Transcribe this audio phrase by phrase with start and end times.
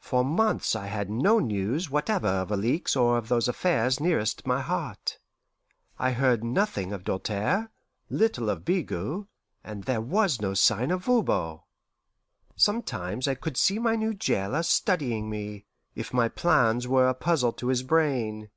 [0.00, 4.60] For months I had no news whatever of Alixe or of those affairs nearest my
[4.60, 5.18] heart.
[5.98, 7.70] I heard nothing of Doltaire,
[8.10, 9.24] little of Bigot,
[9.64, 11.60] and there was no sign of Voban.
[12.54, 15.64] Sometimes I could see my new jailer studying me,
[15.94, 18.50] if my plans were a puzzle to his brain.